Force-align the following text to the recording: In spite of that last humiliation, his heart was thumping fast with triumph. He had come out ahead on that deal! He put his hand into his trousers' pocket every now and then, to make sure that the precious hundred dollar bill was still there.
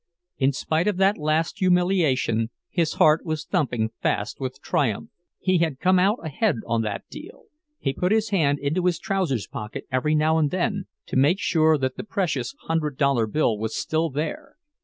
In 0.39 0.51
spite 0.51 0.87
of 0.87 0.97
that 0.97 1.19
last 1.19 1.59
humiliation, 1.59 2.49
his 2.71 2.93
heart 2.93 3.23
was 3.23 3.45
thumping 3.45 3.91
fast 4.01 4.39
with 4.39 4.59
triumph. 4.59 5.11
He 5.39 5.59
had 5.59 5.79
come 5.79 5.99
out 5.99 6.17
ahead 6.25 6.55
on 6.65 6.81
that 6.81 7.03
deal! 7.11 7.43
He 7.77 7.93
put 7.93 8.11
his 8.11 8.29
hand 8.29 8.57
into 8.57 8.87
his 8.87 8.97
trousers' 8.97 9.45
pocket 9.45 9.85
every 9.91 10.15
now 10.15 10.39
and 10.39 10.49
then, 10.49 10.85
to 11.05 11.15
make 11.17 11.37
sure 11.37 11.77
that 11.77 11.97
the 11.97 12.03
precious 12.03 12.55
hundred 12.61 12.97
dollar 12.97 13.27
bill 13.27 13.59
was 13.59 13.75
still 13.75 14.09
there. 14.09 14.55